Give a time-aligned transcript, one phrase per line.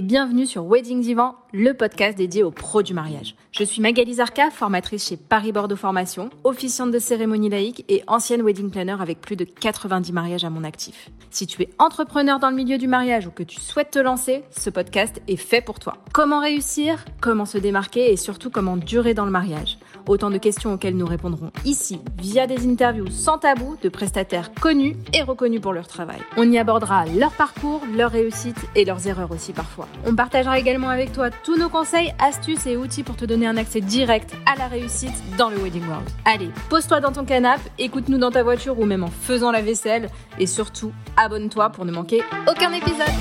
[0.00, 3.34] et bienvenue sur Wedding Divan, le podcast dédié aux pros du mariage.
[3.52, 8.40] Je suis Magali Zarka, formatrice chez Paris Bordeaux Formation, officiante de cérémonie laïque et ancienne
[8.40, 11.10] wedding planner avec plus de 90 mariages à mon actif.
[11.30, 14.42] Si tu es entrepreneur dans le milieu du mariage ou que tu souhaites te lancer,
[14.50, 15.98] ce podcast est fait pour toi.
[16.14, 18.10] Comment réussir, comment se démarquer?
[18.10, 19.76] Et surtout comment durer dans le mariage?
[20.10, 24.96] Autant de questions auxquelles nous répondrons ici via des interviews sans tabou de prestataires connus
[25.14, 26.18] et reconnus pour leur travail.
[26.36, 29.86] On y abordera leur parcours, leurs réussites et leurs erreurs aussi parfois.
[30.04, 33.56] On partagera également avec toi tous nos conseils, astuces et outils pour te donner un
[33.56, 36.10] accès direct à la réussite dans le Wedding World.
[36.24, 40.10] Allez, pose-toi dans ton canapé, écoute-nous dans ta voiture ou même en faisant la vaisselle
[40.40, 43.14] et surtout, abonne-toi pour ne manquer aucun épisode.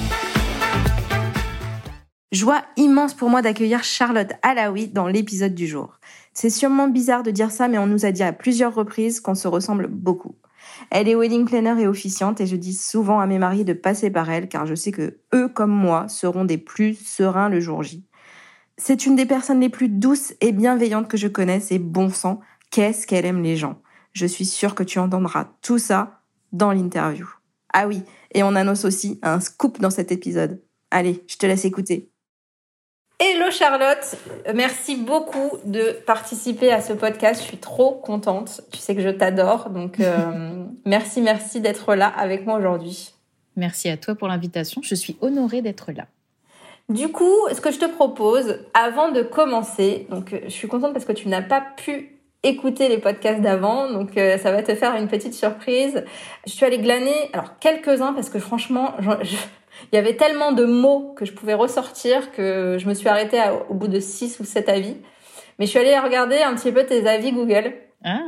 [2.32, 5.99] Joie immense pour moi d'accueillir Charlotte Alaoui dans l'épisode du jour.
[6.42, 9.36] C'est sûrement bizarre de dire ça, mais on nous a dit à plusieurs reprises qu'on
[9.36, 10.38] se ressemble beaucoup.
[10.90, 14.10] Elle est wedding planner et officiante et je dis souvent à mes mariés de passer
[14.10, 17.84] par elle car je sais que eux comme moi seront des plus sereins le jour
[17.84, 18.06] J.
[18.78, 22.40] C'est une des personnes les plus douces et bienveillantes que je connaisse et bon sang,
[22.72, 23.82] qu'est-ce qu'elle aime les gens.
[24.14, 26.22] Je suis sûre que tu entendras tout ça
[26.54, 27.28] dans l'interview.
[27.74, 28.02] Ah oui,
[28.34, 30.64] et on annonce aussi un scoop dans cet épisode.
[30.90, 32.09] Allez, je te laisse écouter.
[33.22, 34.16] Hello Charlotte,
[34.56, 37.42] merci beaucoup de participer à ce podcast.
[37.42, 38.62] Je suis trop contente.
[38.72, 43.14] Tu sais que je t'adore, donc euh, merci, merci d'être là avec moi aujourd'hui.
[43.58, 44.82] Merci à toi pour l'invitation.
[44.82, 46.06] Je suis honorée d'être là.
[46.88, 51.04] Du coup, ce que je te propose, avant de commencer, donc je suis contente parce
[51.04, 54.96] que tu n'as pas pu écouter les podcasts d'avant, donc euh, ça va te faire
[54.96, 56.06] une petite surprise.
[56.48, 59.36] Je suis allée glaner, alors quelques-uns parce que franchement, je,
[59.92, 63.42] il y avait tellement de mots que je pouvais ressortir que je me suis arrêtée
[63.70, 64.98] au bout de 6 ou 7 avis.
[65.58, 67.74] Mais je suis allée regarder un petit peu tes avis Google.
[68.04, 68.20] Ah.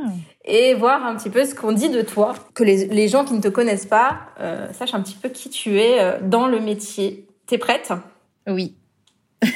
[0.44, 3.40] Et voir un petit peu ce qu'on dit de toi, que les, gens qui ne
[3.40, 7.26] te connaissent pas euh, sachent un petit peu qui tu es euh, dans le métier.
[7.46, 7.92] T'es prête?
[8.46, 8.74] Oui.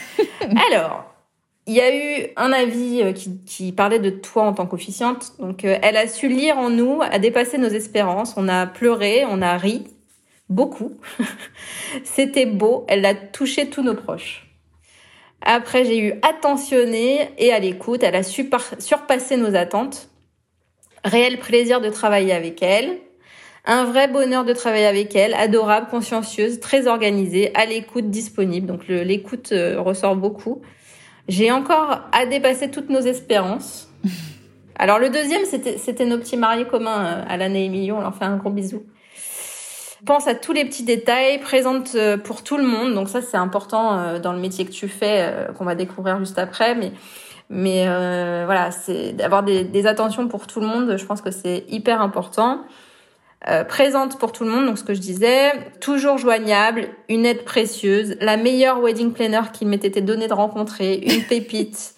[0.71, 1.05] Alors,
[1.67, 5.33] il y a eu un avis euh, qui, qui parlait de toi en tant qu'officiante.
[5.39, 8.35] Donc, elle a su lire en nous, a dépassé nos espérances.
[8.39, 9.85] On a pleuré, on a ri,
[10.49, 10.93] beaucoup.
[12.05, 14.47] C'était beau, elle a touché tous nos proches.
[15.43, 20.09] Après, j'ai eu attentionné et à l'écoute, elle a surpassé nos attentes.
[21.05, 22.99] Réel plaisir de travailler avec elle.
[23.65, 28.67] Un vrai bonheur de travailler avec elle, adorable, consciencieuse, très organisée, à l'écoute, disponible.
[28.67, 30.63] Donc l'écoute euh, ressort beaucoup.
[31.29, 33.89] J'ai encore à dépasser toutes nos espérances.
[34.77, 38.25] Alors le deuxième, c'était nos petits mariés communs, euh, Alan et Emilio, on leur fait
[38.25, 38.85] un gros bisou
[40.07, 42.95] pense à tous les petits détails, présente euh, pour tout le monde.
[42.95, 46.19] Donc ça, c'est important euh, dans le métier que tu fais, euh, qu'on va découvrir
[46.19, 46.75] juste après.
[46.75, 46.93] Mais,
[47.51, 47.85] mais
[48.45, 50.97] voilà, c'est d'avoir des, des, attentions pour tout le monde.
[50.97, 52.65] Je pense que c'est hyper important.
[53.69, 58.17] présente pour tout le monde, donc ce que je disais, toujours joignable, une aide précieuse,
[58.21, 61.95] la meilleure wedding planner qu'il m'ait été donné de rencontrer, une pépite,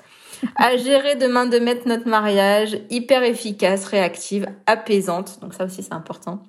[0.56, 5.82] à gérer de main de maître notre mariage, hyper efficace, réactive, apaisante, donc ça aussi
[5.82, 6.42] c'est important.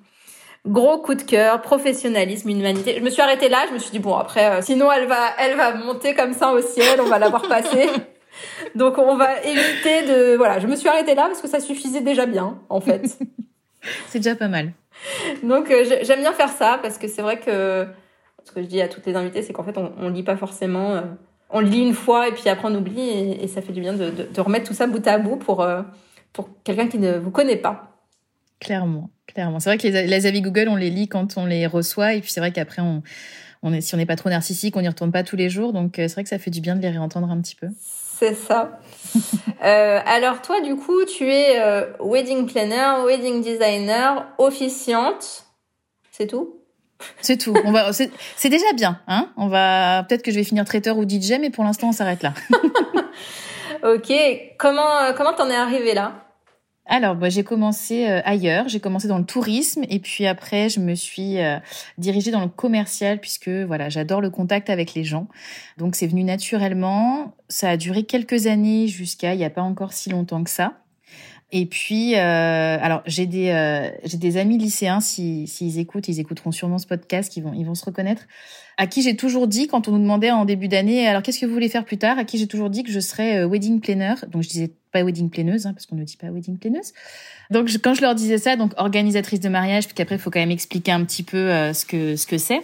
[0.66, 2.94] Gros coup de cœur, professionnalisme, humanité.
[2.98, 5.30] Je me suis arrêtée là, je me suis dit bon après, euh, sinon elle va,
[5.38, 7.88] elle va monter comme ça au ciel, on va l'avoir passée.
[8.74, 12.02] Donc on va éviter de, voilà, je me suis arrêtée là parce que ça suffisait
[12.02, 13.18] déjà bien en fait.
[14.08, 14.72] c'est déjà pas mal.
[15.42, 17.86] Donc euh, j'aime bien faire ça parce que c'est vrai que
[18.44, 20.36] ce que je dis à toutes les invités, c'est qu'en fait on, on lit pas
[20.36, 21.00] forcément, euh,
[21.48, 23.08] on lit une fois et puis après on oublie
[23.40, 25.66] et, ça fait du bien de, de, remettre tout ça bout à bout pour
[26.34, 27.89] pour quelqu'un qui ne vous connaît pas.
[28.60, 29.10] Clairement.
[29.26, 29.60] Clairement.
[29.60, 32.14] C'est vrai que les, avis Google, on les lit quand on les reçoit.
[32.14, 33.02] Et puis c'est vrai qu'après, on,
[33.62, 35.72] on est, si on n'est pas trop narcissique, on n'y retourne pas tous les jours.
[35.72, 37.68] Donc euh, c'est vrai que ça fait du bien de les réentendre un petit peu.
[38.20, 38.78] C'est ça.
[39.64, 45.44] euh, alors toi, du coup, tu es euh, wedding planner, wedding designer, officiante.
[46.10, 46.60] C'est tout?
[47.22, 47.54] C'est tout.
[47.64, 49.30] On va, c'est déjà bien, hein?
[49.38, 52.22] On va peut-être que je vais finir traiteur ou DJ, mais pour l'instant, on s'arrête
[52.22, 52.34] là.
[53.94, 54.12] ok.
[54.58, 56.29] Comment euh, comment t'en es arrivé là?
[56.90, 58.68] Alors, bah, j'ai commencé euh, ailleurs.
[58.68, 61.58] J'ai commencé dans le tourisme et puis après, je me suis euh,
[61.98, 65.28] dirigée dans le commercial puisque voilà, j'adore le contact avec les gens.
[65.78, 67.36] Donc, c'est venu naturellement.
[67.48, 70.80] Ça a duré quelques années jusqu'à il n'y a pas encore si longtemps que ça.
[71.52, 76.20] Et puis, euh, alors j'ai des euh, j'ai des amis lycéens, s'ils si, écoutent, ils
[76.20, 78.26] écouteront sûrement ce podcast, ils vont ils vont se reconnaître.
[78.76, 81.46] À qui j'ai toujours dit quand on nous demandait en début d'année, alors qu'est-ce que
[81.46, 82.18] vous voulez faire plus tard?
[82.18, 84.14] À qui j'ai toujours dit que je serais euh, wedding planner.
[84.28, 86.92] Donc je disais pas wedding planeuse, hein, parce qu'on ne dit pas wedding planeuse.
[87.50, 90.40] Donc quand je leur disais ça, donc organisatrice de mariage, puis qu'après il faut quand
[90.40, 92.60] même expliquer un petit peu euh, ce que ce que c'est.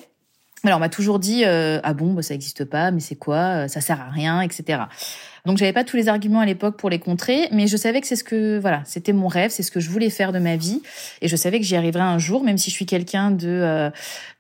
[0.65, 3.69] Alors on m'a toujours dit ah bon bah ça existe pas, mais c'est quoi?
[3.69, 4.85] Ça sert à rien, etc.
[5.47, 8.09] Donc j'avais pas tous les arguments à l'époque pour les contrer, mais je savais que
[8.09, 10.57] c'est ce que voilà, c'était mon rêve, c'est ce que je voulais faire de ma
[10.57, 10.83] vie,
[11.23, 13.91] et je savais que j'y arriverais un jour, même si je suis quelqu'un de euh,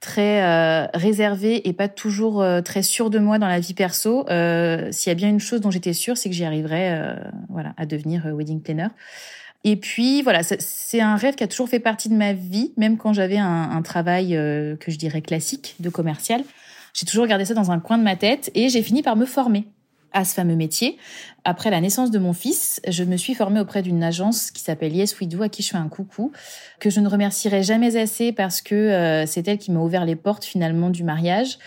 [0.00, 4.25] très euh, réservé et pas toujours euh, très sûr de moi dans la vie perso.
[4.26, 7.17] S'il y a bien une chose dont j'étais sûre, c'est que j'y arriverais,
[7.50, 8.88] voilà, à devenir wedding planner.
[9.62, 12.97] Et puis voilà, c'est un rêve qui a toujours fait partie de ma vie, même
[12.97, 16.43] quand j'avais un, un, travail que je dirais classique de commercial.
[16.94, 19.25] J'ai toujours gardé ça dans un coin de ma tête et j'ai fini par me
[19.25, 19.67] former
[20.16, 20.96] à ce fameux métier.
[21.44, 24.96] Après la naissance de mon fils, je me suis formée auprès d'une agence qui s'appelle
[24.96, 26.32] Yes We à qui je fais un coucou,
[26.80, 30.16] que je ne remercierai jamais assez parce que euh, c'est elle qui m'a ouvert les
[30.16, 31.58] portes finalement du mariage,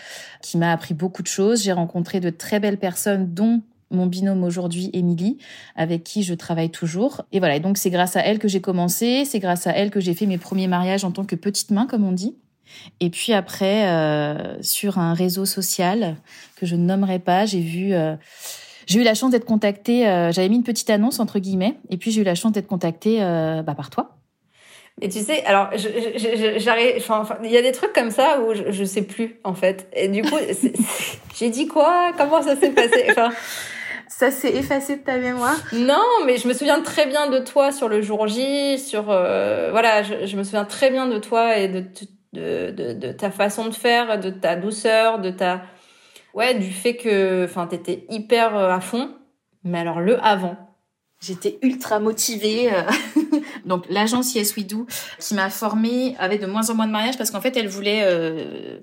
[0.42, 1.62] qui m'a appris beaucoup de choses.
[1.62, 3.62] J'ai rencontré de très belles personnes, dont
[3.92, 5.38] mon binôme aujourd'hui, Émilie,
[5.76, 7.22] avec qui je travaille toujours.
[7.30, 10.00] Et voilà, donc c'est grâce à elle que j'ai commencé, c'est grâce à elle que
[10.00, 12.36] j'ai fait mes premiers mariages en tant que petite main, comme on dit.
[13.00, 16.16] Et puis après, euh, sur un réseau social
[16.56, 18.14] que je ne nommerai pas, j'ai vu, euh,
[18.86, 20.06] j'ai eu la chance d'être contactée.
[20.06, 22.66] Euh, j'avais mis une petite annonce entre guillemets, et puis j'ai eu la chance d'être
[22.66, 24.16] contactée bah, par toi.
[25.02, 25.70] Et tu sais, alors
[26.56, 29.54] j'arrive, enfin, il y a des trucs comme ça où je, je sais plus en
[29.54, 29.88] fait.
[29.94, 30.36] Et du coup,
[31.38, 32.12] j'ai dit quoi?
[32.18, 33.06] Comment ça s'est passé?
[33.08, 33.30] Enfin,
[34.08, 35.56] ça s'est effacé de ta mémoire?
[35.72, 40.02] Non, mais je me souviens très bien de toi sur le jour J, sur voilà,
[40.02, 41.80] je, je, me souviens très bien de toi et de
[42.32, 45.62] de, de, de, ta façon de faire, de ta douceur, de ta
[46.34, 49.14] ouais, du fait que enfin t'étais hyper euh, à fond.
[49.64, 50.56] Mais alors le avant,
[51.20, 52.70] J'étais ultra motivée.
[53.70, 53.80] Euh.
[53.80, 54.86] Donc l'agence Yes We Do
[55.18, 58.02] qui m'a formée avait de moins en moins de mariages parce qu'en fait elle voulait
[58.02, 58.78] euh,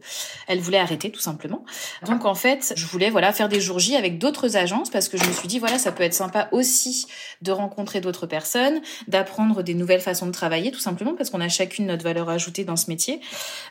[0.47, 1.63] elle voulait arrêter tout simplement.
[2.05, 5.17] Donc en fait je voulais voilà faire des jours J avec d'autres agences parce que
[5.17, 7.07] je me suis dit voilà ça peut être sympa aussi
[7.41, 11.49] de rencontrer d'autres personnes, d'apprendre des nouvelles façons de travailler tout simplement parce qu'on a
[11.49, 13.19] chacune notre valeur ajoutée dans ce métier.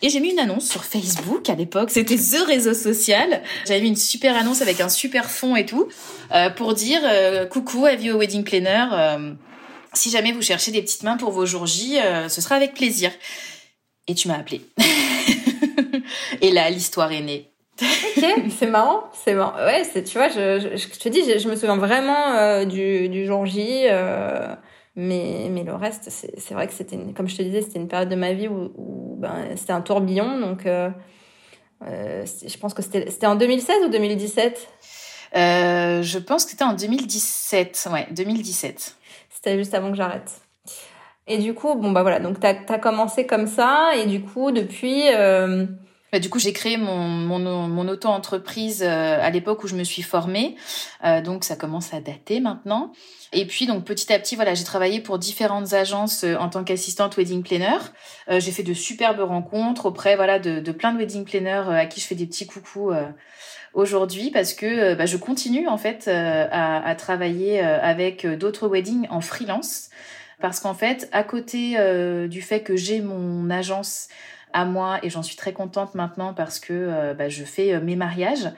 [0.03, 3.43] Et j'ai mis une annonce sur Facebook à l'époque c'était the réseau social.
[3.67, 5.89] J'avais mis une super annonce avec un super fond et tout
[6.33, 9.37] euh, pour dire euh, coucou avis au wedding planner.
[9.97, 11.99] Euh, si jamais vous cherchez des petites mains pour vos jours J,
[12.29, 13.11] ce sera avec plaisir.
[14.09, 14.61] Et tu m'as appelé.
[16.41, 17.51] et là, l'histoire est née.
[17.83, 18.25] ok,
[18.57, 19.57] c'est marrant, c'est marrant.
[19.65, 23.45] Ouais, c'est tu vois, je, je, te dis, je, me souviens vraiment du, du jour
[23.45, 23.87] J,
[24.95, 28.09] mais mais le reste, c'est vrai que c'était, comme je te disais, c'était une période
[28.09, 30.63] de ma vie où, où ben, c'était un tourbillon, donc
[31.83, 34.69] je pense que c'était en 2016 ou 2017
[35.35, 37.89] euh, je pense que c'était en 2017.
[37.93, 38.97] Ouais, 2017.
[39.55, 40.41] Juste avant que j'arrête.
[41.29, 44.51] Et du coup, bon bah voilà, donc t'as as commencé comme ça, et du coup
[44.51, 45.03] depuis.
[45.15, 45.67] Euh...
[46.13, 50.03] Bah, du coup, j'ai créé mon, mon, auto-entreprise euh, à l'époque où je me suis
[50.03, 50.55] formée,
[51.05, 52.93] euh, donc ça commence à dater maintenant.
[53.33, 57.17] Et puis donc petit à petit, voilà, j'ai travaillé pour différentes agences en tant qu'assistante
[57.17, 57.79] wedding planner.
[58.29, 62.01] j'ai fait de superbes rencontres auprès voilà de, de plein de wedding planners à qui
[62.01, 62.93] je fais des petits coucous
[63.77, 68.67] aujourd'hui parce que euh, bah, je continue en fait euh, à, travailler euh, avec d'autres
[68.67, 69.91] weddings en freelance.
[70.41, 71.79] Parce qu'en fait à côté
[72.29, 74.09] du fait que j'ai mon agence
[74.53, 78.51] à moi et j'en suis très contente maintenant parce que bah, je fais mes mariages,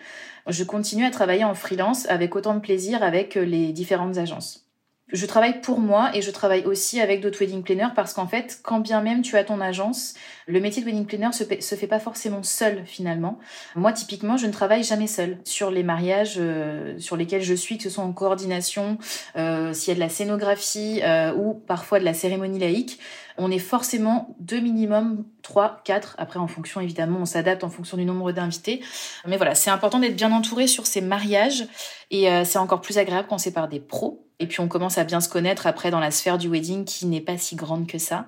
[0.48, 4.67] je continue à travailler en freelance avec autant de plaisir avec les différentes agences
[5.10, 8.60] je travaille pour moi et je travaille aussi avec d'autres wedding planners parce qu'en fait,
[8.62, 10.14] quand bien même tu as ton agence,
[10.46, 13.38] le métier de wedding planner se, se fait pas forcément seul finalement.
[13.74, 17.78] Moi, typiquement, je ne travaille jamais seul sur les mariages euh, sur lesquels je suis,
[17.78, 18.98] que ce soit en coordination,
[19.36, 22.98] euh, s'il y a de la scénographie euh, ou parfois de la cérémonie laïque.
[23.38, 26.16] On est forcément deux minimum, trois, quatre.
[26.18, 28.82] Après, en fonction, évidemment, on s'adapte en fonction du nombre d'invités.
[29.26, 31.66] Mais voilà, c'est important d'être bien entouré sur ces mariages
[32.10, 34.98] et euh, c'est encore plus agréable quand c'est par des pros et puis on commence
[34.98, 37.86] à bien se connaître après dans la sphère du wedding qui n'est pas si grande
[37.86, 38.26] que ça.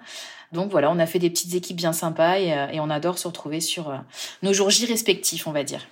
[0.52, 3.28] Donc voilà, on a fait des petites équipes bien sympas et, euh, on adore se
[3.28, 3.96] retrouver sur euh,
[4.42, 5.86] nos jours J respectifs, on va dire.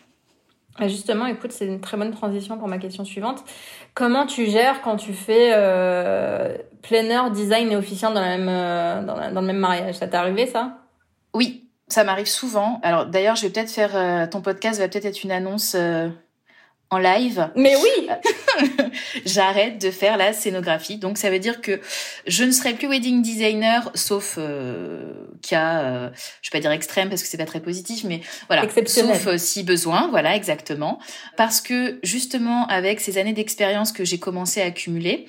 [0.86, 3.42] Justement, écoute, c'est une très bonne transition pour ma question suivante.
[3.94, 9.32] Comment tu gères quand tu fais euh, planner, design et officiant dans, la même, euh,
[9.32, 9.96] dans, le même mariage?
[9.96, 10.78] Ça t'est arrivé ça?
[11.34, 12.80] Oui, ça m'arrive souvent.
[12.84, 15.76] Alors d'ailleurs, je vais peut-être faire ton podcast va peut-être être une annonce
[16.90, 17.50] en live.
[17.54, 18.08] Mais oui
[19.26, 20.96] J'arrête de faire la scénographie.
[20.96, 21.80] Donc ça veut dire que
[22.26, 26.10] je ne serai plus wedding designer, sauf euh, cas, euh,
[26.42, 29.38] je vais pas dire extrême parce que c'est pas très positif, mais voilà, sauf euh,
[29.38, 30.98] si besoin, voilà exactement.
[31.36, 35.26] Parce que justement avec ces années d'expérience que j'ai commencé à accumuler,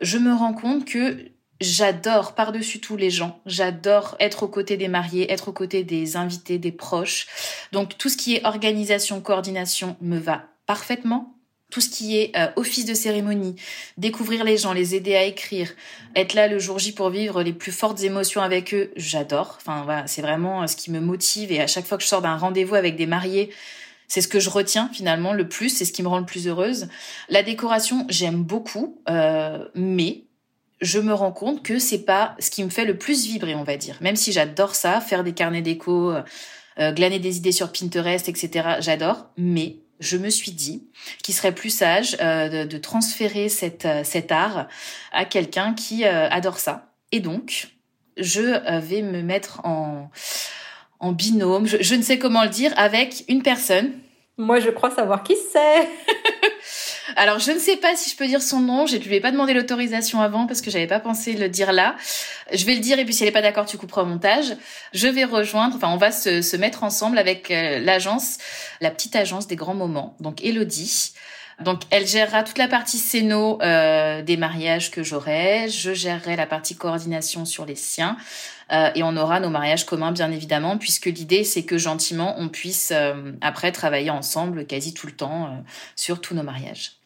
[0.00, 1.16] je me rends compte que
[1.60, 3.38] J'adore par-dessus tous les gens.
[3.44, 7.26] J'adore être aux côtés des mariés, être aux côtés des invités, des proches.
[7.72, 11.34] Donc tout ce qui est organisation, coordination me va parfaitement
[11.68, 13.56] tout ce qui est euh, office de cérémonie,
[13.96, 15.68] découvrir les gens, les aider à écrire,
[16.14, 19.58] être là le jour J pour vivre les plus fortes émotions avec eux, j'adore.
[19.60, 22.22] Enfin c'est vraiment euh, ce qui me motive et à chaque fois que je sors
[22.22, 23.50] d'un rendez-vous avec des mariés,
[24.06, 26.46] C'est ce que je retiens finalement le plus, c'est ce qui me rend le plus
[26.46, 26.86] heureuse.
[27.28, 30.22] La décoration, j'aime beaucoup, euh, mais
[30.80, 33.64] je me rends compte que c'est pas ce qui me fait le plus vibrer, on
[33.64, 33.96] va dire.
[34.00, 36.14] Même si j'adore ça, faire des carnets déco,
[36.78, 38.76] glaner des idées sur Pinterest, etc.
[38.80, 40.82] J'adore, mais je me suis dit
[41.22, 43.48] qu'il serait plus sage euh, de, transférer
[43.84, 44.66] euh, cet art
[45.12, 46.92] à quelqu'un qui adore ça.
[47.12, 47.68] Et donc,
[48.16, 50.10] je vais me mettre en,
[51.00, 53.92] en binôme, je, ne sais comment le dire, avec une personne.
[54.36, 55.88] Moi, je crois savoir qui c'est.
[57.16, 58.86] Alors, je ne sais pas si je peux dire son nom.
[58.86, 61.72] Je ne lui ai pas demandé l'autorisation avant parce que j'avais pas pensé le dire
[61.72, 61.96] là.
[62.52, 64.56] Je vais le dire et puis si elle n'est pas d'accord, tu couperas au montage.
[64.92, 68.38] Je vais rejoindre, enfin, on va se, se mettre ensemble avec euh, l'agence,
[68.80, 70.16] la petite agence des grands moments.
[70.20, 71.12] Donc, Elodie.
[71.60, 75.68] Donc, elle gérera toute la partie scéno euh, des mariages que j'aurai.
[75.68, 78.16] Je gérerai la partie coordination sur les siens.
[78.72, 82.48] Euh, et on aura nos mariages communs, bien évidemment, puisque l'idée, c'est que gentiment, on
[82.48, 85.48] puisse euh, après travailler ensemble quasi tout le temps euh,
[85.96, 86.99] sur tous nos mariages.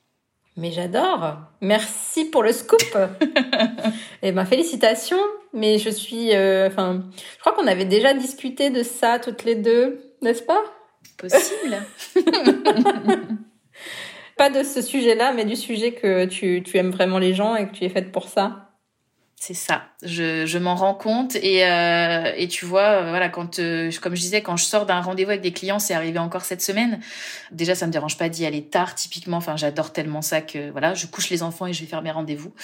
[0.57, 1.37] Mais j'adore.
[1.61, 2.81] Merci pour le scoop.
[2.95, 3.89] et
[4.23, 5.19] eh ben félicitations.
[5.53, 6.31] Mais je suis,
[6.67, 7.03] enfin,
[7.37, 10.63] je crois qu'on avait déjà discuté de ça toutes les deux, n'est-ce pas?
[11.17, 11.77] Possible.
[14.37, 17.69] pas de ce sujet-là, mais du sujet que tu, tu aimes vraiment les gens et
[17.69, 18.64] que tu es faite pour ça.
[19.47, 19.83] C'est ça.
[20.03, 24.15] Je, je m'en rends compte et, euh, et tu vois, euh, voilà, quand euh, comme
[24.17, 26.99] je disais, quand je sors d'un rendez-vous avec des clients, c'est arrivé encore cette semaine.
[27.53, 29.37] Déjà, ça me dérange pas d'y aller tard, typiquement.
[29.37, 32.11] Enfin, j'adore tellement ça que voilà, je couche les enfants et je vais faire mes
[32.11, 32.55] rendez-vous.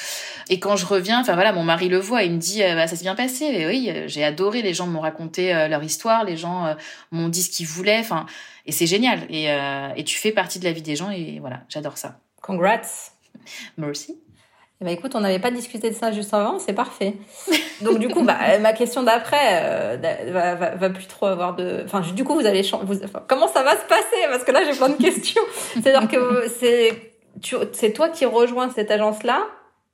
[0.48, 2.96] Et quand je reviens, enfin voilà, mon mari le voit, il me dit, bah, ça
[2.96, 3.44] s'est bien passé.
[3.44, 4.62] Et oui, j'ai adoré.
[4.62, 6.74] Les gens m'ont raconté leur histoire, les gens
[7.10, 8.00] m'ont dit ce qu'ils voulaient.
[8.00, 8.24] Enfin,
[8.64, 9.26] et c'est génial.
[9.28, 9.48] Et,
[9.96, 12.20] et tu fais partie de la vie des gens et voilà, j'adore ça.
[12.40, 12.80] Congrats.
[13.76, 14.16] Merci.
[14.82, 17.14] Eh ben, écoute, on n'avait pas discuté de ça juste avant, c'est parfait.
[17.82, 19.96] Donc du coup, bah, ma question d'après euh,
[20.32, 21.82] va, va, va, plus trop avoir de.
[21.84, 22.94] Enfin, du coup, vous allez vous...
[23.28, 24.26] comment ça va se passer?
[24.30, 25.42] Parce que là, j'ai plein de questions.
[25.74, 27.12] C'est-à-dire que c'est
[27.72, 29.46] c'est toi qui rejoins cette agence-là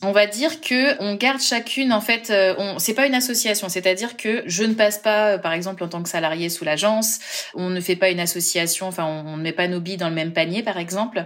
[0.02, 3.68] on va dire que on garde chacune en fait euh, on c'est pas une association.
[3.68, 7.18] C'est-à-dire que je ne passe pas euh, par exemple en tant que salarié sous l'agence.
[7.54, 8.88] On ne fait pas une association.
[8.88, 11.24] Enfin on, ne met pas nos billes dans le même panier par exemple.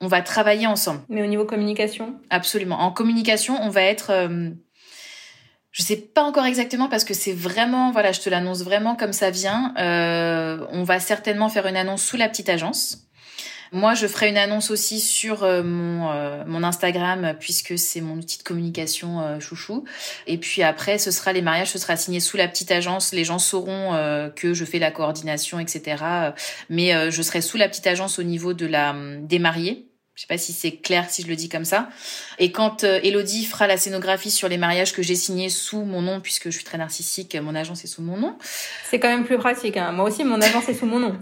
[0.00, 1.00] On va travailler ensemble.
[1.08, 2.14] Mais au niveau communication?
[2.30, 2.80] Absolument.
[2.80, 4.50] En communication on va être euh,
[5.72, 9.12] je sais pas encore exactement parce que c'est vraiment voilà je te l'annonce vraiment comme
[9.12, 9.74] ça vient.
[9.78, 13.08] On va certainement faire une annonce sous la petite agence
[13.72, 18.16] moi, je ferai une annonce aussi sur euh, mon, euh, mon Instagram puisque c'est mon
[18.16, 19.84] outil de communication euh, chouchou.
[20.26, 23.12] Et puis après, ce sera les mariages, ce sera signé sous la petite agence.
[23.12, 23.72] Les gens sauront
[24.36, 26.04] que je fais la coordination, etc.
[26.68, 30.26] Mais je serai sous la petite agence au niveau de la des mariés je sais
[30.26, 31.88] pas si c'est clair si je le dis comme ça.
[32.38, 36.02] Et quand euh, Elodie fera la scénographie sur les mariages que j'ai signés sous mon
[36.02, 38.36] nom, puisque je suis très narcissique, mon agence est sous mon nom.
[38.90, 39.76] C'est quand même plus pratique.
[39.76, 39.92] Hein.
[39.92, 41.16] Moi aussi, mon agence est sous mon nom.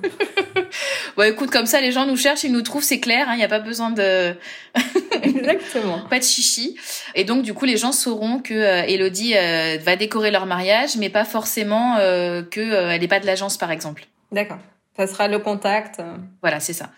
[1.16, 3.26] ouais, écoute, comme ça, les gens nous cherchent, ils nous trouvent, c'est clair.
[3.28, 4.34] Il hein, n'y a pas besoin de...
[5.22, 6.00] Exactement.
[6.10, 6.76] pas de chichi.
[7.14, 10.96] Et donc, du coup, les gens sauront que euh, Elodie euh, va décorer leur mariage,
[10.96, 14.06] mais pas forcément euh, qu'elle n'est pas de l'agence, par exemple.
[14.32, 14.58] D'accord.
[14.96, 16.02] Ça sera le contact.
[16.42, 16.90] Voilà, c'est ça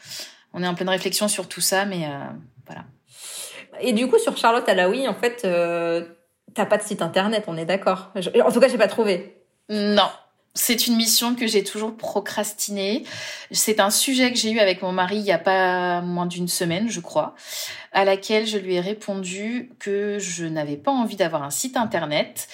[0.52, 2.18] on est en pleine réflexion sur tout ça, mais euh,
[2.66, 2.84] voilà.
[3.80, 6.04] Et du coup, sur Charlotte Alaoui, en fait, euh,
[6.54, 8.12] t'as pas de site internet, on est d'accord.
[8.14, 9.36] En tout cas, j'ai pas trouvé.
[9.68, 10.08] Non.
[10.54, 13.04] C'est une mission que j'ai toujours procrastinée.
[13.50, 16.48] C'est un sujet que j'ai eu avec mon mari il y a pas moins d'une
[16.48, 17.34] semaine, je crois,
[17.92, 22.48] à laquelle je lui ai répondu que je n'avais pas envie d'avoir un site internet.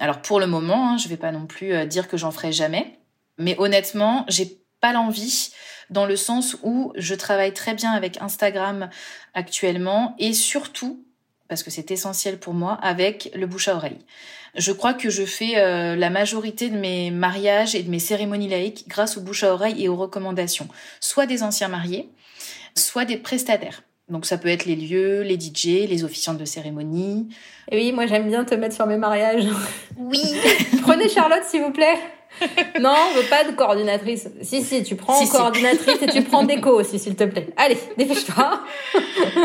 [0.00, 2.50] Alors pour le moment, hein, je vais pas non plus euh, dire que j'en ferai
[2.50, 2.98] jamais,
[3.38, 5.52] mais honnêtement, j'ai pas l'envie
[5.90, 8.88] dans le sens où je travaille très bien avec Instagram
[9.34, 11.04] actuellement et surtout,
[11.48, 13.98] parce que c'est essentiel pour moi, avec le bouche à oreille.
[14.56, 18.48] Je crois que je fais euh, la majorité de mes mariages et de mes cérémonies
[18.48, 20.68] laïques grâce au bouche à oreille et aux recommandations,
[21.00, 22.08] soit des anciens mariés,
[22.76, 23.82] soit des prestataires.
[24.08, 27.28] Donc ça peut être les lieux, les DJ, les officiantes de cérémonie.
[27.70, 29.46] Et oui, moi j'aime bien te mettre sur mes mariages.
[29.96, 30.22] Oui.
[30.82, 31.98] Prenez Charlotte s'il vous plaît
[32.80, 34.28] non, on veut pas de coordinatrice.
[34.42, 37.48] Si, si, tu prends coordinatrice et tu prends déco aussi, s'il te plaît.
[37.56, 38.62] Allez, dépêche-toi.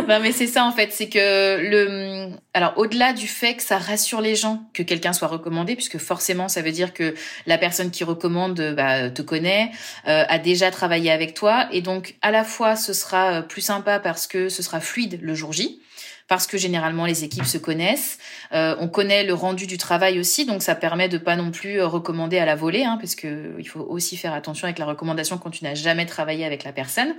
[0.08, 0.91] non, mais c'est ça, en fait.
[0.91, 5.27] C'est que le, alors, au-delà du fait que ça rassure les gens que quelqu'un soit
[5.27, 7.13] recommandé, puisque forcément, ça veut dire que
[7.46, 9.72] la personne qui recommande, bah, te connaît,
[10.08, 11.67] euh, a déjà travaillé avec toi.
[11.72, 15.34] Et donc, à la fois, ce sera plus sympa parce que ce sera fluide le
[15.36, 15.81] jour J
[16.29, 18.17] parce que généralement les équipes se connaissent.
[18.53, 21.81] Euh, on connaît le rendu du travail aussi, donc ça permet de pas non plus
[21.81, 24.86] euh, recommander à la volée, hein, parce que il faut aussi faire attention avec la
[24.86, 27.13] recommandation quand tu n'as jamais travaillé avec la personne.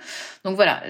[0.44, 0.82] Donc voilà,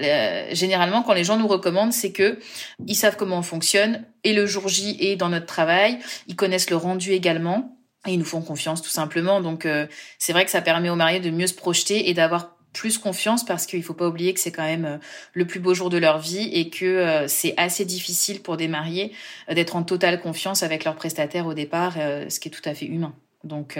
[0.53, 2.39] généralement quand les gens nous recommandent, c'est que
[2.87, 5.97] ils savent comment on fonctionne et le jour J est dans notre travail,
[6.27, 7.77] ils connaissent le rendu également.
[8.07, 9.41] Et ils nous font confiance tout simplement.
[9.41, 9.85] Donc euh,
[10.17, 13.45] c'est vrai que ça permet aux mariés de mieux se projeter et d'avoir plus confiance
[13.45, 14.99] parce qu'il faut pas oublier que c'est quand même
[15.33, 19.11] le plus beau jour de leur vie et que c'est assez difficile pour des mariés
[19.49, 22.85] d'être en totale confiance avec leur prestataire au départ, ce qui est tout à fait
[22.85, 23.13] humain.
[23.43, 23.79] Donc,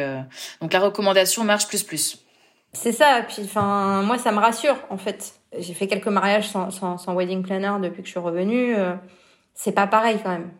[0.59, 2.25] donc la recommandation marche plus plus.
[2.73, 3.21] C'est ça.
[3.27, 5.33] Puis, enfin, moi, ça me rassure en fait.
[5.57, 8.75] J'ai fait quelques mariages sans, sans, sans, wedding planner depuis que je suis revenue.
[9.53, 10.51] c'est pas pareil quand même.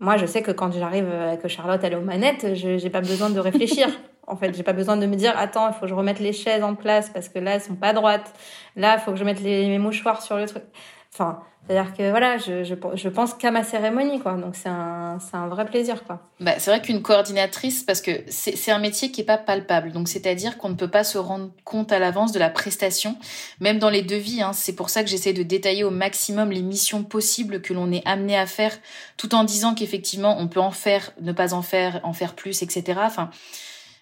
[0.00, 1.10] Moi, je sais que quand j'arrive,
[1.42, 3.88] que Charlotte elle est aux manettes, je j'ai pas besoin de réfléchir.
[4.28, 6.32] en fait, j'ai pas besoin de me dire attends, il faut que je remette les
[6.32, 8.32] chaises en place parce que là elles sont pas droites.
[8.76, 10.64] Là, il faut que je mette mes mouchoirs sur le truc.
[11.12, 14.34] Enfin, c'est-à-dire que voilà, je, je, pense qu'à ma cérémonie, quoi.
[14.34, 16.20] Donc c'est un, c'est un vrai plaisir, quoi.
[16.40, 19.92] Bah, c'est vrai qu'une coordinatrice, parce que c'est, c'est un métier qui est pas palpable.
[19.92, 23.16] Donc c'est-à-dire qu'on ne peut pas se rendre compte à l'avance de la prestation,
[23.60, 24.40] même dans les devis.
[24.40, 27.92] Hein, c'est pour ça que j'essaie de détailler au maximum les missions possibles que l'on
[27.92, 28.72] est amené à faire,
[29.18, 32.62] tout en disant qu'effectivement on peut en faire, ne pas en faire, en faire plus,
[32.62, 33.00] etc.
[33.02, 33.30] Enfin.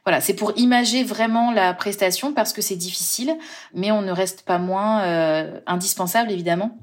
[0.07, 3.37] Voilà, c'est pour imager vraiment la prestation parce que c'est difficile,
[3.75, 6.79] mais on ne reste pas moins euh, indispensable évidemment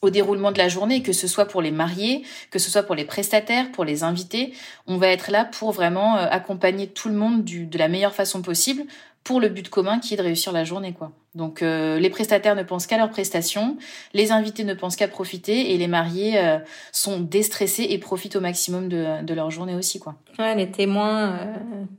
[0.00, 2.94] au déroulement de la journée, que ce soit pour les mariés, que ce soit pour
[2.94, 4.54] les prestataires, pour les invités.
[4.86, 8.40] On va être là pour vraiment euh, accompagner tout le monde de la meilleure façon
[8.40, 8.84] possible
[9.24, 10.92] pour le but commun qui est de réussir la journée.
[10.92, 11.10] quoi.
[11.34, 13.76] Donc euh, les prestataires ne pensent qu'à leurs prestations,
[14.12, 16.58] les invités ne pensent qu'à profiter et les mariés euh,
[16.92, 19.98] sont déstressés et profitent au maximum de, de leur journée aussi.
[19.98, 20.14] quoi.
[20.38, 21.38] Ouais, les témoins,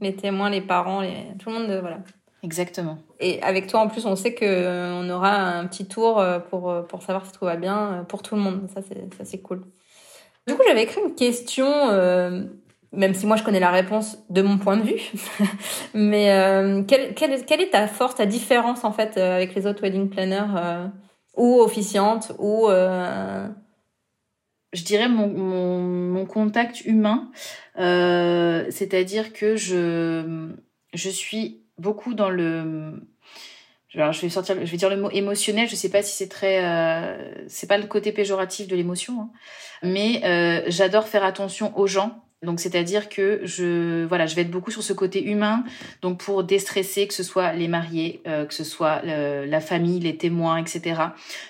[0.01, 1.25] les témoins, les parents, les...
[1.39, 1.99] tout le monde, voilà.
[2.43, 2.99] Exactement.
[3.19, 6.37] Et avec toi, en plus, on sait que euh, on aura un petit tour euh,
[6.37, 8.69] pour, euh, pour savoir si tout va bien pour tout le monde.
[8.71, 9.63] Ça, c'est, ça, c'est cool.
[10.47, 11.65] Du coup, j'avais écrit une question,
[12.95, 15.01] même si moi, je connais la réponse de mon point de vue.
[15.93, 16.27] Mais
[16.87, 20.89] quelle, quelle, quelle, est ta force, ta différence, en fait, avec les autres wedding planners
[21.35, 22.67] ou officiantes ou...
[24.73, 27.31] Je dirais mon, mon, mon contact humain,
[27.77, 30.51] c'est-à-dire que je,
[30.93, 33.01] je suis beaucoup dans le
[33.93, 36.27] alors je vais sortir je vais dire le mot émotionnel je sais pas si c'est
[36.27, 39.29] très euh, c'est pas le côté péjoratif de l'émotion hein.
[39.83, 44.51] mais euh, j'adore faire attention aux gens donc c'est-à-dire que je voilà je vais être
[44.51, 45.63] beaucoup sur ce côté humain.
[46.01, 50.17] Donc pour déstresser que ce soit les mariés euh, que ce soit la famille les
[50.17, 51.01] témoins etc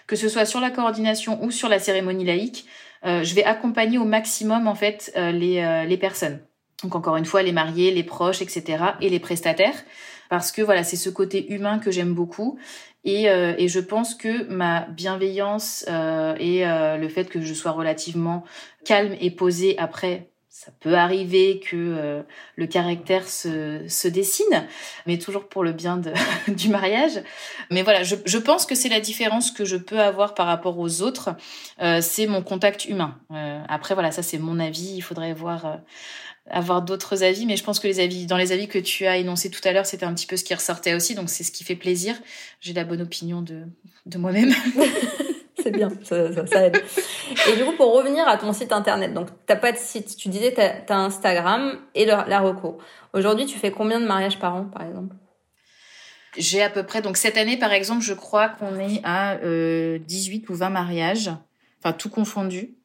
[0.08, 2.66] que ce soit sur la coordination ou sur la cérémonie laïque
[3.04, 6.40] je vais accompagner au maximum en fait les les personnes.
[6.84, 9.76] Donc encore une fois les mariés les proches etc et les prestataires.
[10.30, 12.58] Parce que voilà, c'est ce côté humain que j'aime beaucoup.
[13.04, 17.54] Et, euh, et, je pense que ma bienveillance euh, et euh, le fait que je
[17.54, 18.44] sois relativement
[18.84, 22.22] calme et posée après, ça peut arriver que euh,
[22.56, 24.66] le caractère se, se, dessine,
[25.06, 26.14] mais toujours pour le bien de,
[26.48, 27.22] du mariage.
[27.72, 30.80] Mais voilà, je, je pense que c'est la différence que je peux avoir par rapport
[30.80, 31.32] aux autres,
[31.82, 33.20] euh, c'est mon contact humain.
[33.68, 35.82] après voilà, ça c'est mon avis, il faudrait voir
[36.50, 39.18] avoir d'autres avis, mais je pense que les avis, dans les avis que tu as
[39.18, 41.52] énoncés tout à l'heure, c'était un petit peu ce qui ressortait aussi, donc c'est ce
[41.52, 42.16] qui fait plaisir.
[42.62, 43.64] J'ai la bonne opinion de,
[44.06, 44.54] de moi-même.
[45.66, 46.82] c'est bien, ça, ça, aide.
[47.48, 50.30] Et du coup, pour revenir à ton site internet, donc t'as pas de site, tu
[50.30, 52.80] disais t'as as Instagram et la reco.
[53.14, 55.16] Aujourd'hui, tu fais combien de mariages par an, par exemple?
[56.38, 60.00] J'ai à peu près, donc cette année, par exemple, je crois qu'on est à euh,
[60.00, 61.32] 18 ou 20 mariages,
[61.80, 62.76] enfin tout confondu.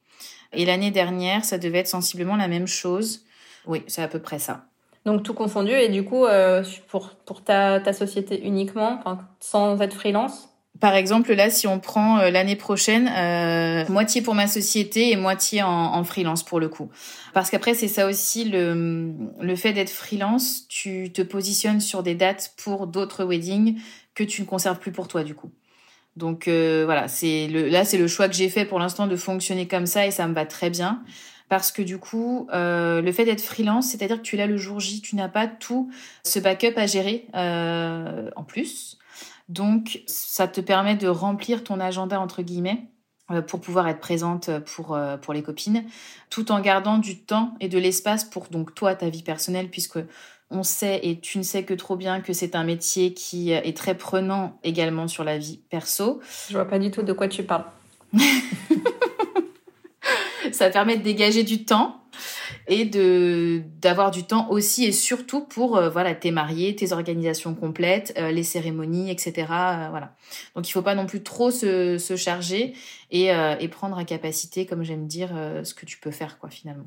[0.53, 3.25] Et l'année dernière, ça devait être sensiblement la même chose.
[3.65, 4.65] Oui, c'est à peu près ça.
[5.05, 8.99] Donc tout confondu et du coup euh, pour pour ta, ta société uniquement,
[9.39, 10.50] sans être freelance?
[10.81, 15.15] Par exemple, là, si on prend euh, l'année prochaine, euh, moitié pour ma société et
[15.15, 16.89] moitié en, freelance pour le coup.
[17.33, 22.15] Parce qu'après, c'est ça aussi le, le fait d'être freelance, tu te positionnes sur des
[22.15, 23.79] dates pour d'autres weddings
[24.15, 25.51] que tu ne conserves plus pour toi du coup.
[26.17, 29.15] Donc euh, voilà, c'est le, là c'est le choix que j'ai fait pour l'instant de
[29.15, 31.03] fonctionner comme ça et ça me va très bien
[31.47, 34.79] parce que du coup, le fait d'être freelance, c'est-à-dire que tu es là le jour
[34.79, 35.91] J, tu n'as pas tout
[36.23, 38.97] ce backup à gérer en plus.
[39.51, 42.87] Donc, ça te permet de remplir ton agenda entre guillemets
[43.31, 45.85] euh, pour pouvoir être présente pour pour les copines,
[46.29, 49.99] tout en gardant du temps et de l'espace pour donc toi ta vie personnelle, puisque
[50.49, 53.77] on sait et tu ne sais que trop bien que c'est un métier qui est
[53.77, 56.21] très prenant également sur la vie perso.
[56.49, 57.65] Je vois pas du tout de quoi tu parles.
[60.51, 62.01] ça permet de dégager du temps
[62.67, 67.55] et de d'avoir du temps aussi et surtout pour euh, voilà tes mariés, tes organisations
[67.55, 69.33] complètes, euh, les cérémonies, etc.
[69.49, 70.13] Euh, voilà.
[70.55, 72.73] Donc il faut pas non plus trop se, se charger
[73.11, 73.27] et,
[73.59, 75.29] et prendre à capacité, comme j'aime dire,
[75.63, 76.85] ce que tu peux faire quoi finalement.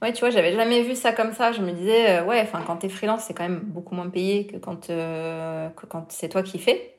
[0.00, 1.52] Ouais, tu vois, j'avais jamais vu ça comme ça.
[1.52, 4.58] Je me disais, ouais, enfin, quand t'es freelance, c'est quand même beaucoup moins payé que
[4.58, 6.98] quand, que quand c'est toi qui fais.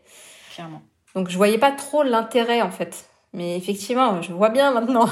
[0.54, 0.82] Clairement.
[1.16, 3.08] Donc, je voyais pas trop l'intérêt, en fait.
[3.34, 5.08] Mais effectivement, je vois bien maintenant.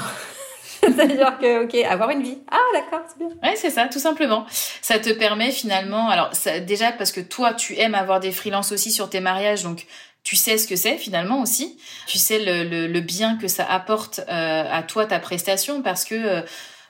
[0.96, 2.38] C'est-à-dire que, ok, avoir une vie.
[2.50, 3.34] Ah, d'accord, c'est bien.
[3.42, 4.46] Ouais, c'est ça, tout simplement.
[4.82, 6.30] Ça te permet finalement, alors
[6.66, 9.86] déjà parce que toi, tu aimes avoir des freelances aussi sur tes mariages, donc
[10.22, 11.78] tu sais ce que c'est finalement aussi.
[12.06, 16.42] Tu sais le, le, bien que ça apporte à toi ta prestation parce que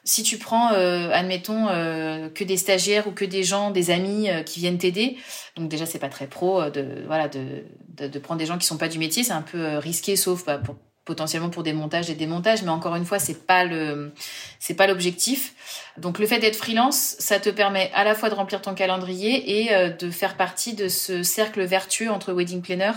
[0.06, 4.30] si tu prends, euh, admettons, euh, que des stagiaires ou que des gens, des amis
[4.30, 5.18] euh, qui viennent t'aider,
[5.56, 7.64] donc déjà c'est pas très pro de voilà de,
[8.06, 10.58] de, prendre des gens qui sont pas du métier, c'est un peu risqué, sauf bah,
[10.58, 14.12] pour, potentiellement pour des montages et des montages, mais encore une fois c'est pas le
[14.58, 15.54] c'est pas l'objectif.
[15.96, 19.62] Donc le fait d'être freelance, ça te permet à la fois de remplir ton calendrier
[19.62, 22.92] et de faire partie de ce cercle vertueux entre wedding planner,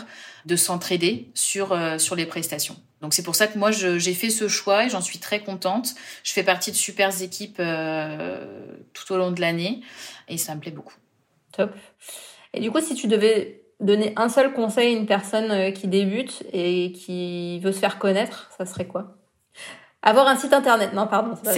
[0.46, 2.76] de s'entraider sur sur les prestations.
[3.02, 5.96] Donc c'est pour ça que moi j'ai fait ce choix et j'en suis très contente.
[6.24, 9.82] Je fais partie de super équipes euh, tout au long de l'année
[10.28, 10.96] et ça me plaît beaucoup.
[11.54, 11.74] Top.
[12.54, 15.88] Et du coup, si tu devais donner un seul conseil à une personne euh, qui
[15.88, 19.16] débute et qui veut se faire connaître, ça serait quoi?
[20.02, 20.94] Avoir un site internet.
[20.94, 21.38] Non, pardon.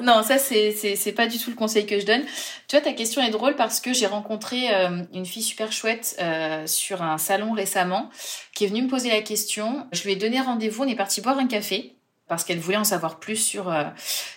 [0.00, 2.22] non, ça c'est c'est pas du tout le conseil que je donne.
[2.68, 6.16] Tu vois, ta question est drôle parce que j'ai rencontré euh, une fille super chouette
[6.20, 8.08] euh, sur un salon récemment
[8.54, 9.86] qui est venue me poser la question.
[9.92, 11.96] Je lui ai donné rendez-vous, on est parti boire un café
[12.32, 13.84] parce qu'elle voulait en savoir plus sur euh,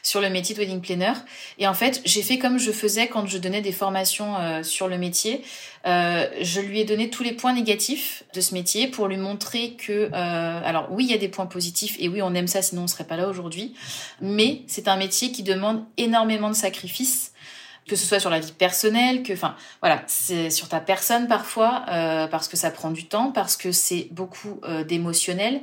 [0.03, 1.13] sur le métier de wedding planner.
[1.59, 4.89] Et en fait, j'ai fait comme je faisais quand je donnais des formations euh, sur
[4.89, 5.43] le métier.
[5.85, 9.75] Euh, je lui ai donné tous les points négatifs de ce métier pour lui montrer
[9.77, 12.83] que, alors oui, il y a des points positifs et oui, on aime ça, sinon
[12.83, 13.75] on serait pas là aujourd'hui.
[14.19, 17.31] Mais c'est un métier qui demande énormément de sacrifices
[17.87, 21.85] que ce soit sur la vie personnelle, que, enfin, voilà, c'est sur ta personne parfois,
[21.89, 25.61] euh, parce que ça prend du temps, parce que c'est beaucoup euh, d'émotionnel.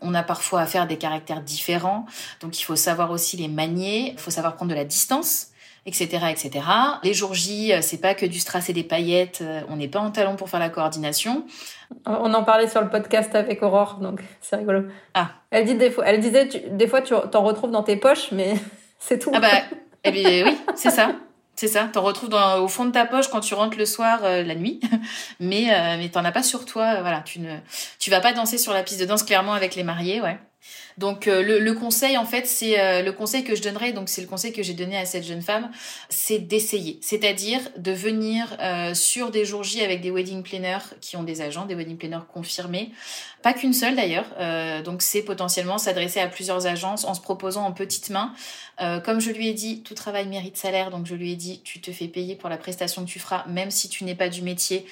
[0.00, 2.06] On a parfois à des caractères différents,
[2.40, 5.48] donc il faut savoir aussi les manier, il faut savoir prendre de la distance
[5.86, 6.64] etc., etc.
[7.02, 9.40] Les jours J, euh, c'est pas que du strass et des paillettes.
[9.42, 11.44] Euh, on n'est pas en talon pour faire la coordination.
[12.06, 14.84] On en parlait sur le podcast avec Aurore, donc c'est rigolo.
[15.12, 15.30] Ah.
[15.50, 18.54] Elle dit des fois, elle disait, des fois tu t'en retrouves dans tes poches, mais
[18.98, 19.30] c'est tout.
[19.34, 19.48] Ah bah,
[20.04, 21.14] eh bien, oui, c'est ça.
[21.56, 24.24] C'est ça, t'en retrouves dans, au fond de ta poche quand tu rentres le soir,
[24.24, 24.80] euh, la nuit,
[25.40, 27.56] mais euh, mais t'en as pas sur toi, euh, voilà, tu ne,
[27.98, 30.38] tu vas pas danser sur la piste de danse clairement avec les mariés, ouais.
[30.98, 34.08] Donc euh, le, le, conseil en fait c'est euh, le conseil que je donnerais donc
[34.08, 35.70] c'est le conseil que j'ai donné à cette jeune femme
[36.08, 36.98] c'est d'essayer.
[37.02, 41.40] C'est-à-dire de venir euh, sur des jours J avec des wedding planners qui ont des
[41.40, 42.92] agents des wedding planners confirmés.
[43.42, 44.24] Pas qu'une seule d'ailleurs.
[44.84, 48.08] Donc c'est potentiellement s'adresser à plusieurs agences en se proposant en petite
[48.78, 51.60] main comme je lui ai dit tout travail mérite salaire donc je lui ai dit
[51.62, 54.28] tu te fais payer pour la prestation que tu feras même si tu n'es pas
[54.28, 54.86] du métier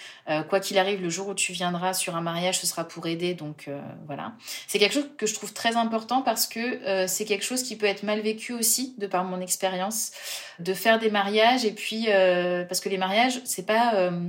[0.49, 3.35] quoi qu'il arrive le jour où tu viendras sur un mariage ce sera pour aider
[3.35, 3.69] donc
[4.07, 4.35] voilà
[4.67, 7.77] c'est quelque chose que je trouve très important parce que euh, c'est quelque chose qui
[7.77, 10.13] peut être mal vécu aussi, de par mon expérience,
[10.59, 11.65] de faire des mariages.
[11.65, 14.29] Et puis, euh, parce que les mariages, c'est pas, euh,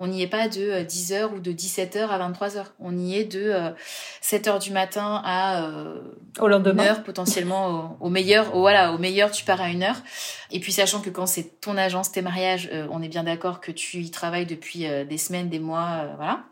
[0.00, 2.64] on n'y est pas de 10h ou de 17h à 23h.
[2.80, 3.54] On y est de
[4.22, 5.68] 7h du matin à
[6.40, 6.84] au lendemain.
[6.84, 8.54] heure potentiellement au, meilleur.
[8.54, 10.00] Au, voilà, au meilleur, tu pars à une heure.
[10.50, 13.72] Et puis, sachant que quand c'est ton agence, tes mariages, on est bien d'accord que
[13.72, 16.44] tu y travailles depuis des semaines, des mois, voilà.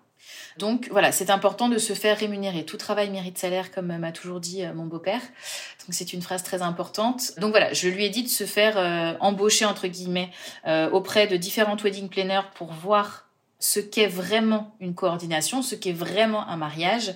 [0.58, 2.64] Donc voilà, c'est important de se faire rémunérer.
[2.64, 5.20] Tout travail mérite salaire, comme m'a toujours dit euh, mon beau-père.
[5.20, 7.32] Donc c'est une phrase très importante.
[7.38, 10.30] Donc voilà, je lui ai dit de se faire euh, embaucher entre guillemets
[10.66, 13.26] euh, auprès de différentes wedding planners pour voir
[13.58, 17.14] ce qu'est vraiment une coordination, ce qu'est vraiment un mariage.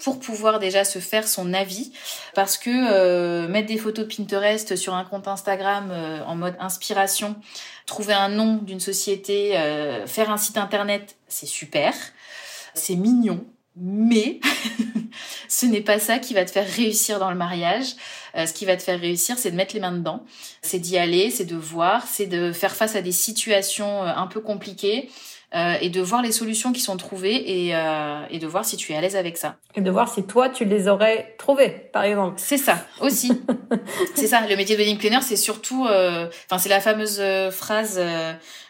[0.00, 1.92] Pour pouvoir déjà se faire son avis
[2.34, 5.92] parce que mettre des photos Pinterest sur un compte Instagram
[6.26, 7.36] en mode inspiration
[7.86, 9.52] trouver un nom d'une société
[10.06, 11.94] faire un site internet c'est super
[12.78, 13.44] c'est mignon,
[13.76, 14.40] mais
[15.48, 17.94] ce n'est pas ça qui va te faire réussir dans le mariage.
[18.36, 20.24] Euh, ce qui va te faire réussir, c'est de mettre les mains dedans,
[20.62, 24.26] c'est d'y aller, c'est de voir, c'est de faire face à des situations euh, un
[24.26, 25.10] peu compliquées.
[25.54, 28.92] Euh, et de voir les solutions qui sont trouvées et, et de voir si tu
[28.92, 29.56] es à l'aise avec ça.
[29.74, 32.34] Et de voir si toi, tu les aurais trouvées, par exemple.
[32.36, 33.32] C'est ça, aussi.
[34.14, 35.84] c'est ça, le métier de wedding planner, c'est surtout...
[35.86, 37.98] Enfin, c'est la fameuse phrase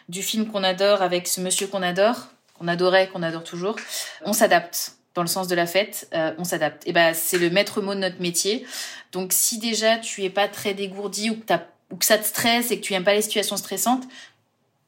[0.07, 3.77] du film qu'on adore avec ce monsieur qu'on adore qu'on adorait, qu'on adore toujours,
[4.23, 4.93] on s'adapte.
[5.15, 6.87] Dans le sens de la fête, euh, on s'adapte.
[6.87, 8.65] Et ben c'est le maître mot de notre métier.
[9.11, 11.53] Donc si déjà tu es pas très dégourdi ou que,
[11.91, 14.03] ou que ça te stresse et que tu n'aimes pas les situations stressantes,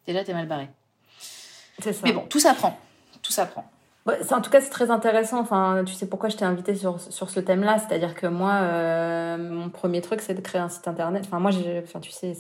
[0.06, 0.67] déjà t'es mal barré.
[1.82, 1.91] Ça.
[2.04, 2.78] Mais bon, tout s'apprend.
[3.22, 3.65] Tout s'apprend.
[4.08, 5.39] en tout cas, c'est très intéressant.
[5.39, 7.78] Enfin, tu sais pourquoi je t'ai invité sur, sur ce thème-là?
[7.80, 11.24] C'est-à-dire que moi, euh, mon premier truc, c'est de créer un site internet.
[11.26, 11.52] Enfin, moi,
[11.84, 12.34] enfin, tu sais,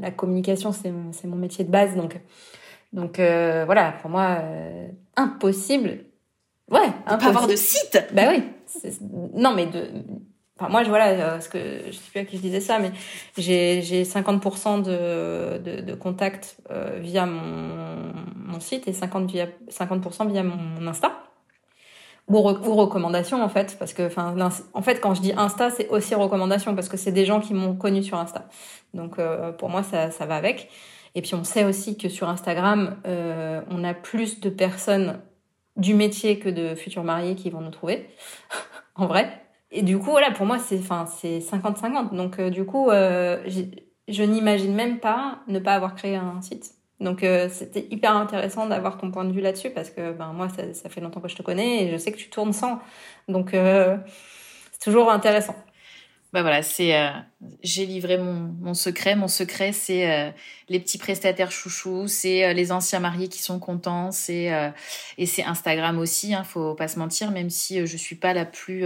[0.00, 1.96] la communication, c'est mon métier de base.
[1.96, 2.20] Donc,
[2.92, 6.04] donc euh, voilà, pour moi, euh, impossible.
[6.70, 7.18] Ouais, impossible.
[7.18, 8.06] pas avoir de site.
[8.12, 8.42] Bah oui.
[9.34, 9.88] Non, mais de.
[10.58, 12.78] Enfin, moi, je, voilà, euh, ce que je sais plus à qui je disais ça,
[12.78, 12.90] mais
[13.36, 20.30] j'ai j'ai 50% de, de, contacts euh, via mon, mon site et 50 via 50%
[20.30, 21.12] via mon Insta.
[22.28, 24.10] Ou, ou recommandations en fait parce que
[24.74, 27.54] en fait quand je dis Insta c'est aussi recommandation parce que c'est des gens qui
[27.54, 28.48] m'ont connu sur Insta.
[28.92, 29.16] Donc
[29.56, 30.68] pour moi ça ça va avec.
[31.14, 35.20] Et puis on sait aussi que sur Instagram, euh, on a plus de personnes
[35.76, 38.08] du métier que de futurs mariés qui vont nous trouver,
[38.94, 39.47] en vrai.
[39.70, 42.14] Et du coup, voilà, pour moi, c'est enfin, c'est 50-50.
[42.14, 43.42] Donc, euh, du coup, euh,
[44.08, 46.74] je n'imagine même pas ne pas avoir créé un site.
[47.00, 50.48] Donc, euh, c'était hyper intéressant d'avoir ton point de vue là-dessus parce que ben, moi,
[50.48, 52.80] ça, ça, fait longtemps que je te connais et je sais que tu tournes sans.
[53.28, 55.54] Donc, c'est toujours intéressant.
[56.32, 56.92] Bah voilà, c'est
[57.62, 59.16] j'ai livré mon, mon, secret.
[59.16, 60.34] Mon secret, c'est
[60.68, 64.50] les petits prestataires chouchous, c'est les anciens mariés qui sont contents, c'est
[65.16, 66.34] et c'est Instagram aussi.
[66.34, 68.84] Hein, faut pas se mentir, même si je suis pas la plus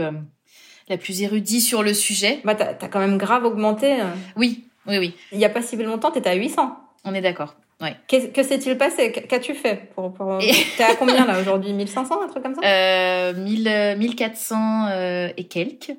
[0.89, 2.41] la plus érudite sur le sujet.
[2.45, 3.99] Bah t'as as quand même grave augmenté.
[4.37, 5.15] Oui, oui, oui.
[5.33, 6.77] Il y a pas si longtemps, t'étais à 800.
[7.05, 7.57] On est d'accord.
[7.83, 7.97] Ouais.
[8.07, 9.11] Que, s'est-il passé?
[9.11, 10.39] Qu'as-tu fait pour, pour...
[10.77, 11.73] T'es à combien là aujourd'hui?
[11.73, 12.61] 1500, un truc comme ça?
[12.65, 15.91] Euh, 1000, 1400 euh, et quelques.
[15.91, 15.97] Euh,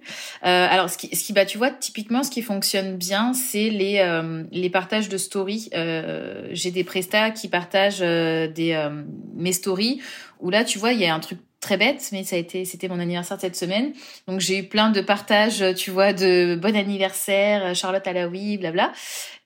[0.70, 4.00] alors, ce qui, ce qui, bah, tu vois, typiquement, ce qui fonctionne bien, c'est les,
[4.00, 5.70] euh, les partages de stories.
[5.76, 8.90] Euh, J'ai des prestats qui partagent euh, des
[9.36, 10.02] mes stories
[10.40, 12.66] où là, tu vois, il y a un truc très bête, mais ça a été,
[12.66, 13.94] c'était mon anniversaire cette semaine.
[14.28, 18.58] Donc j'ai eu plein de partages, tu vois, de bon anniversaire, Charlotte à la oui,
[18.58, 18.92] blabla.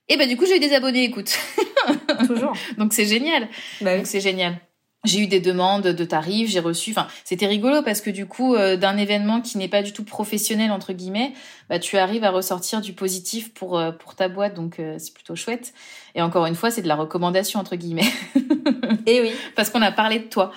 [0.09, 1.37] Et bah du coup, j'ai eu des abonnés, écoute.
[2.27, 2.53] Toujours.
[2.77, 3.47] Donc c'est génial.
[3.81, 4.59] Bah Donc c'est génial.
[5.05, 6.91] J'ai eu des demandes de tarifs, j'ai reçu.
[6.91, 10.03] Enfin, c'était rigolo parce que du coup, euh, d'un événement qui n'est pas du tout
[10.03, 11.33] professionnel entre guillemets,
[11.69, 15.13] bah tu arrives à ressortir du positif pour euh, pour ta boîte, donc euh, c'est
[15.13, 15.73] plutôt chouette.
[16.15, 18.11] Et encore une fois, c'est de la recommandation entre guillemets.
[19.05, 20.51] Et oui, parce qu'on a parlé de toi.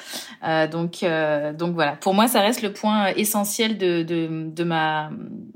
[0.46, 1.96] Euh, donc euh, donc voilà.
[1.96, 5.10] Pour moi, ça reste le point essentiel de de, de ma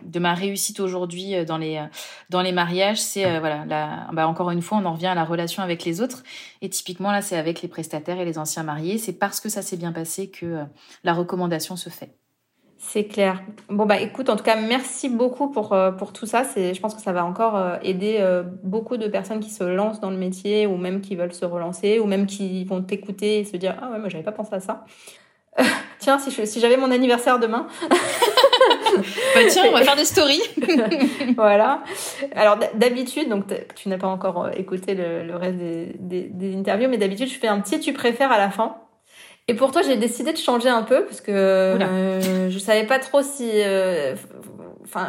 [0.05, 1.83] de ma réussite aujourd'hui dans les
[2.31, 3.01] dans les mariages.
[3.01, 3.65] C'est voilà.
[3.67, 6.23] La, bah, encore une fois, on en revient à la relation avec les autres.
[6.63, 8.99] Et typiquement là, c'est avec les prestataires et les anciens mariés.
[8.99, 10.61] C'est parce que ça s'est bien passé que
[11.03, 12.24] la recommandation se fait.
[12.87, 13.43] C'est clair.
[13.71, 16.45] Bon bah écoute, en tout cas, merci beaucoup pour euh, pour tout ça.
[16.45, 19.65] C'est, je pense que ça va encore euh, aider euh, beaucoup de personnes qui se
[19.65, 23.41] lancent dans le métier ou même qui veulent se relancer ou même qui vont t'écouter
[23.41, 24.85] et se dire ah ouais moi j'avais pas pensé à ça.
[25.99, 27.67] tiens si je, si j'avais mon anniversaire demain.
[27.91, 30.43] bah tiens, on va faire des stories.
[31.37, 31.83] voilà.
[32.37, 33.45] Alors d'habitude, donc
[33.75, 37.39] tu n'as pas encore écouté le, le reste des, des, des interviews, mais d'habitude je
[37.39, 38.77] fais un petit tu préfères à la fin.
[39.47, 42.99] Et pour toi, j'ai décidé de changer un peu parce que euh, je savais pas
[42.99, 44.15] trop si, euh,
[44.85, 45.09] enfin,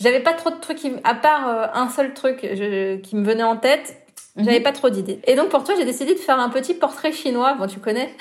[0.00, 3.24] j'avais pas trop de trucs qui, à part euh, un seul truc je, qui me
[3.24, 4.00] venait en tête.
[4.36, 4.64] J'avais mhm.
[4.64, 5.20] pas trop d'idées.
[5.26, 7.54] Et donc pour toi, j'ai décidé de faire un petit portrait chinois.
[7.54, 8.14] Bon, tu connais,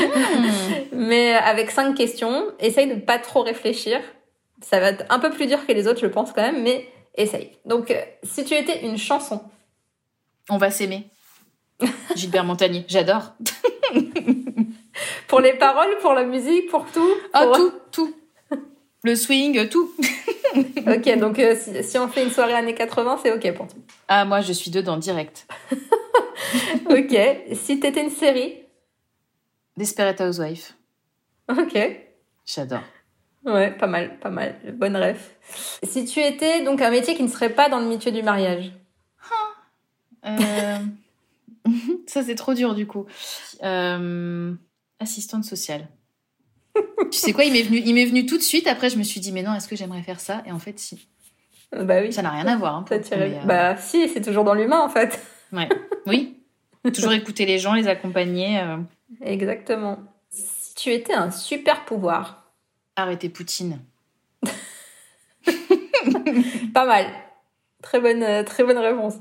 [0.00, 0.04] hmm.
[0.92, 2.44] mais avec cinq questions.
[2.60, 4.00] Essaye de pas trop réfléchir.
[4.60, 6.88] Ça va être un peu plus dur que les autres, je pense quand même, mais
[7.16, 7.52] essaye.
[7.64, 9.40] Donc, euh, si tu étais une chanson,
[10.48, 11.08] on va s'aimer.
[12.14, 13.34] Gilbert Montagnier, j'adore.
[15.28, 18.14] pour les paroles, pour la musique, pour tout Ah, tout, tout.
[19.04, 19.92] Le swing, tout.
[20.56, 23.78] ok, donc euh, si, on fait une soirée années 80, c'est ok pour toi.
[24.08, 25.46] Ah, moi, je suis dedans, direct.
[26.90, 27.16] ok.
[27.52, 28.56] Si t'étais une série?
[29.76, 30.74] Desperate Housewife.
[31.48, 31.78] Ok.
[32.44, 32.82] J'adore.
[33.44, 34.56] Ouais, pas mal, pas mal.
[34.74, 35.36] Bonne ref.
[35.84, 38.72] Si tu étais donc un métier qui ne serait pas dans le métier du mariage?
[40.26, 40.78] Euh...
[42.06, 43.06] Ça, c'est trop dur, du coup.
[43.62, 44.54] Euh
[45.00, 45.88] assistante sociale.
[47.10, 48.66] tu sais quoi, il m'est venu, il m'est venu tout de suite.
[48.66, 50.42] Après, je me suis dit, mais non, est-ce que j'aimerais faire ça?
[50.46, 51.08] Et en fait, si.
[51.72, 52.12] Bah oui.
[52.12, 52.74] Ça n'a rien à voir.
[52.74, 55.20] Hein, euh, Bah si, c'est toujours dans l'humain en fait.
[55.50, 55.66] Ouais.
[56.04, 56.36] Oui.
[56.92, 58.60] toujours écouter les gens, les accompagner.
[58.60, 58.76] Euh.
[59.22, 59.98] Exactement.
[60.28, 62.52] Si tu étais un super pouvoir.
[62.94, 63.80] Arrêter Poutine.
[66.74, 67.06] Pas mal.
[67.82, 69.14] Très bonne, euh, très bonne réponse.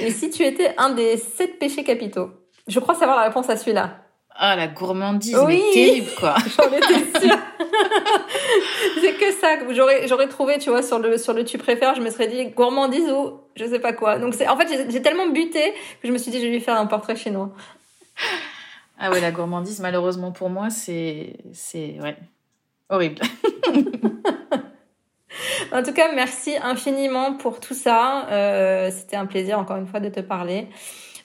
[0.00, 2.30] Et si tu étais un des sept péchés capitaux?
[2.66, 4.03] Je crois savoir la réponse à celui-là.
[4.36, 5.62] Ah, la gourmandise, oui.
[5.64, 6.34] mais terrible, quoi.
[6.56, 7.38] J'en étais sûre.
[9.00, 11.94] c'est que ça que j'aurais, j'aurais trouvé, tu vois, sur le, sur le tu préfères,
[11.94, 14.18] je me serais dit gourmandise ou je sais pas quoi.
[14.18, 16.60] Donc c'est, en fait, j'ai tellement buté que je me suis dit, je vais lui
[16.60, 17.52] faire un portrait chinois.
[18.98, 22.16] Ah ouais, la gourmandise, malheureusement pour moi, c'est, c'est, ouais,
[22.88, 23.22] horrible.
[25.72, 28.26] en tout cas, merci infiniment pour tout ça.
[28.30, 30.66] Euh, c'était un plaisir, encore une fois, de te parler.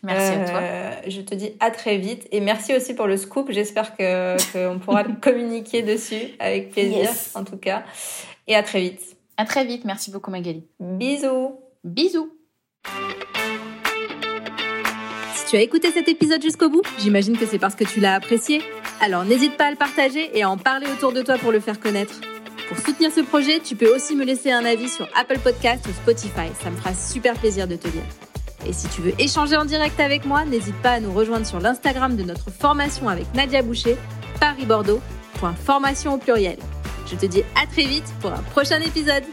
[0.03, 0.59] Merci à toi.
[0.61, 3.51] Euh, je te dis à très vite et merci aussi pour le scoop.
[3.51, 7.83] J'espère que qu'on pourra communiquer dessus avec plaisir en tout cas.
[8.47, 9.01] Et à très vite.
[9.37, 9.85] À très vite.
[9.85, 10.65] Merci beaucoup Magali.
[10.79, 11.59] Bisous.
[11.83, 12.31] Bisous.
[15.35, 18.15] Si tu as écouté cet épisode jusqu'au bout, j'imagine que c'est parce que tu l'as
[18.15, 18.61] apprécié.
[19.01, 21.59] Alors n'hésite pas à le partager et à en parler autour de toi pour le
[21.59, 22.21] faire connaître.
[22.67, 25.91] Pour soutenir ce projet, tu peux aussi me laisser un avis sur Apple Podcast ou
[25.91, 26.53] Spotify.
[26.61, 28.03] Ça me fera super plaisir de te lire.
[28.65, 31.59] Et si tu veux échanger en direct avec moi, n'hésite pas à nous rejoindre sur
[31.59, 33.97] l'Instagram de notre formation avec Nadia Boucher,
[34.39, 35.01] Paris-Bordeaux,
[35.65, 36.57] formation au pluriel.
[37.09, 39.23] Je te dis à très vite pour un prochain épisode.